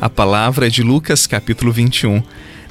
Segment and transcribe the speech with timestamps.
[0.00, 2.22] A palavra é de Lucas, capítulo 21.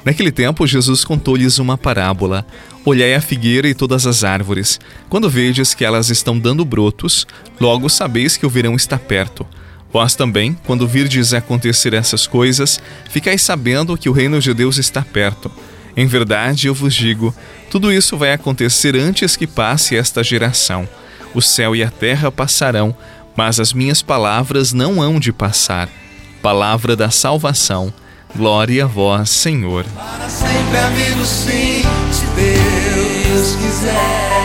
[0.04, 2.44] Naquele tempo, Jesus contou-lhes uma parábola.
[2.84, 4.80] Olhai a figueira e todas as árvores.
[5.08, 7.28] Quando vedes que elas estão dando brotos,
[7.60, 9.46] logo sabeis que o verão está perto.
[9.92, 15.02] Vós também, quando virdes acontecer essas coisas, ficais sabendo que o reino de Deus está
[15.02, 15.52] perto.
[15.96, 17.32] Em verdade, eu vos digo,
[17.70, 20.88] tudo isso vai acontecer antes que passe esta geração.
[21.32, 22.92] O céu e a terra passarão,
[23.36, 25.88] mas as minhas palavras não hão de passar.
[26.42, 27.92] Palavra da salvação.
[28.34, 29.84] Glória a vós, Senhor.
[29.84, 34.40] Para sempre, amigo, sim, se Deus quiser.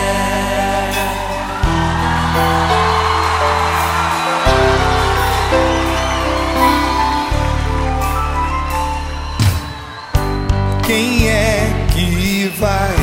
[10.84, 12.94] Quem é que vai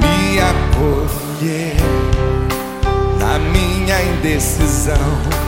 [0.00, 1.76] me acolher
[3.18, 5.45] na minha indecisão?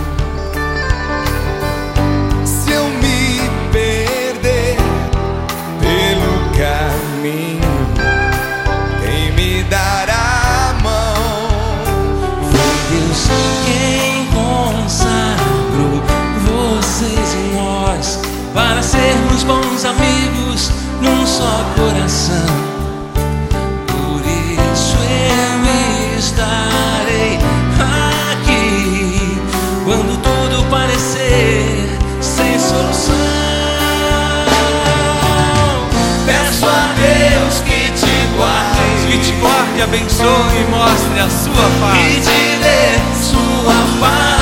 [39.89, 41.99] Abençoe e mostre a sua paz.
[41.99, 44.39] E te dê sua paz.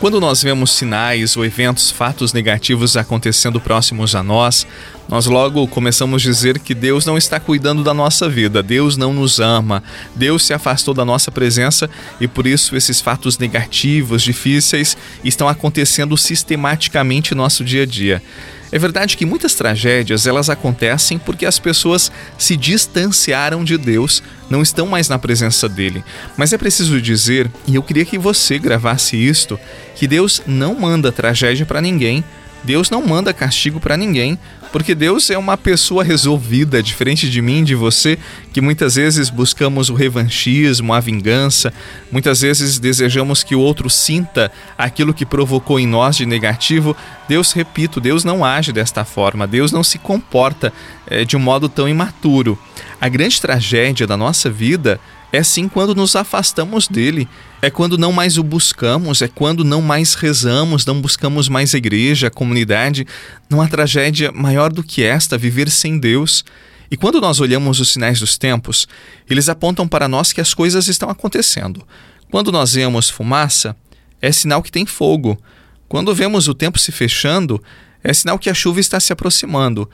[0.00, 4.66] Quando nós vemos sinais ou eventos, fatos negativos acontecendo próximos a nós,
[5.08, 9.14] nós logo começamos a dizer que Deus não está cuidando da nossa vida, Deus não
[9.14, 9.82] nos ama,
[10.14, 11.88] Deus se afastou da nossa presença
[12.20, 18.22] e por isso esses fatos negativos, difíceis, estão acontecendo sistematicamente no nosso dia a dia.
[18.72, 24.62] É verdade que muitas tragédias elas acontecem porque as pessoas se distanciaram de Deus, não
[24.62, 26.04] estão mais na presença dele.
[26.36, 29.58] Mas é preciso dizer, e eu queria que você gravasse isto,
[29.94, 32.24] que Deus não manda tragédia para ninguém
[32.64, 34.38] Deus não manda castigo para ninguém,
[34.72, 38.18] porque Deus é uma pessoa resolvida, diferente de mim, de você,
[38.52, 41.72] que muitas vezes buscamos o revanchismo, a vingança,
[42.10, 46.96] muitas vezes desejamos que o outro sinta aquilo que provocou em nós de negativo.
[47.28, 50.72] Deus, repito, Deus não age desta forma, Deus não se comporta
[51.06, 52.58] é, de um modo tão imaturo.
[53.00, 54.98] A grande tragédia da nossa vida
[55.34, 57.28] é sim quando nos afastamos dele,
[57.60, 61.78] é quando não mais o buscamos, é quando não mais rezamos, não buscamos mais a
[61.78, 63.04] igreja, a comunidade.
[63.50, 66.44] Não há tragédia maior do que esta, viver sem Deus.
[66.88, 68.86] E quando nós olhamos os sinais dos tempos,
[69.28, 71.84] eles apontam para nós que as coisas estão acontecendo.
[72.30, 73.74] Quando nós vemos fumaça,
[74.22, 75.36] é sinal que tem fogo.
[75.88, 77.60] Quando vemos o tempo se fechando,
[78.04, 79.90] é sinal que a chuva está se aproximando.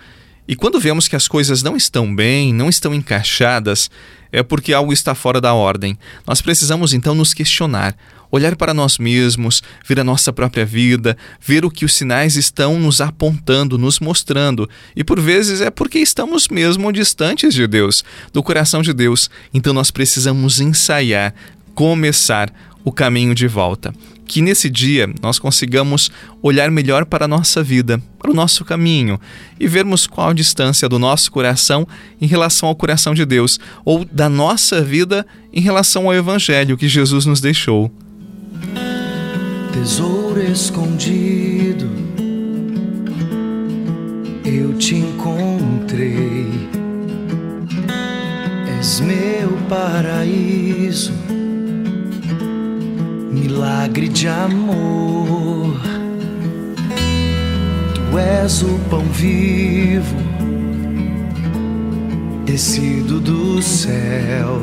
[0.48, 3.90] E quando vemos que as coisas não estão bem, não estão encaixadas,
[4.32, 5.98] é porque algo está fora da ordem.
[6.26, 7.96] Nós precisamos então nos questionar,
[8.30, 12.78] olhar para nós mesmos, ver a nossa própria vida, ver o que os sinais estão
[12.78, 14.68] nos apontando, nos mostrando.
[14.94, 19.28] E por vezes é porque estamos mesmo distantes de Deus, do coração de Deus.
[19.52, 21.34] Então nós precisamos ensaiar,
[21.74, 22.52] começar
[22.84, 23.92] o caminho de volta.
[24.30, 26.08] Que nesse dia nós consigamos
[26.41, 29.20] olhar melhor para a nossa vida, para o nosso caminho
[29.58, 31.84] e vermos qual a distância do nosso coração
[32.20, 36.86] em relação ao coração de Deus ou da nossa vida em relação ao Evangelho que
[36.86, 37.91] Jesus nos deixou.
[39.72, 41.91] Tesouro escondido,
[44.44, 46.47] eu te encontrei,
[48.78, 50.59] és meu paraíso
[53.91, 55.81] milagre de amor.
[57.95, 60.16] Tu és o pão vivo,
[62.45, 64.63] descido do céu.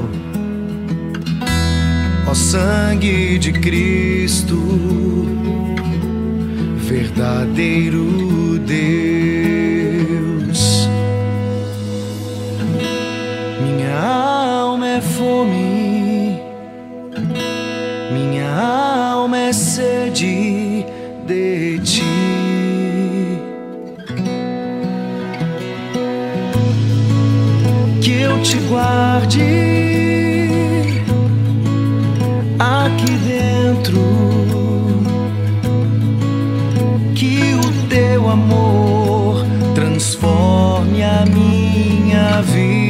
[2.25, 4.57] Ó sangue de Cristo,
[6.77, 7.96] verdadeiro
[21.83, 22.03] ti.
[28.01, 29.41] Que eu te guarde
[32.59, 33.99] aqui dentro,
[37.15, 42.86] que o teu amor transforme a minha vida.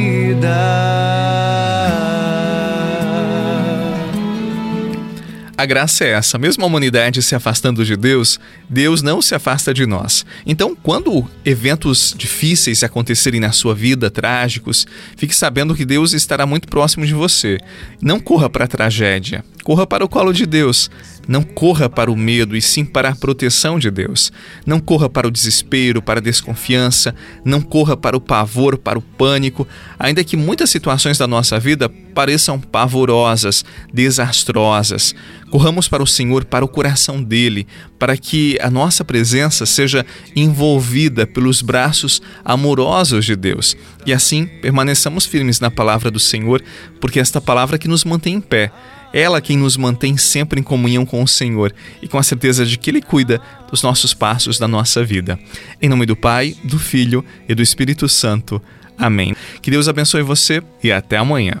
[5.68, 9.86] Graça é essa: mesmo a humanidade se afastando de Deus, Deus não se afasta de
[9.86, 10.26] nós.
[10.44, 14.84] Então, quando eventos difíceis acontecerem na sua vida, trágicos,
[15.16, 17.58] fique sabendo que Deus estará muito próximo de você.
[18.02, 20.90] Não corra para a tragédia, corra para o colo de Deus.
[21.28, 24.32] Não corra para o medo e sim para a proteção de Deus.
[24.64, 29.02] Não corra para o desespero, para a desconfiança, não corra para o pavor, para o
[29.02, 29.68] pânico,
[29.98, 33.62] ainda que muitas situações da nossa vida pareçam pavorosas,
[33.92, 35.14] desastrosas.
[35.50, 37.66] Corramos para o Senhor, para o coração dele,
[37.98, 43.76] para que a nossa presença seja envolvida pelos braços amorosos de Deus.
[44.06, 46.62] E assim permaneçamos firmes na palavra do Senhor,
[47.02, 48.72] porque esta palavra que nos mantém em pé.
[49.12, 52.78] Ela quem nos mantém sempre em comunhão com o Senhor e com a certeza de
[52.78, 53.40] que Ele cuida
[53.70, 55.38] dos nossos passos da nossa vida.
[55.80, 58.60] Em nome do Pai, do Filho e do Espírito Santo.
[58.98, 59.34] Amém.
[59.62, 61.54] Que Deus abençoe você e até amanhã.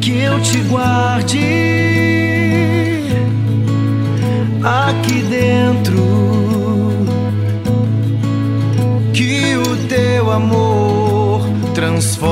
[0.00, 1.38] Que eu te guarde
[4.62, 6.02] aqui dentro.
[9.14, 11.42] Que o teu amor
[11.74, 12.31] transforme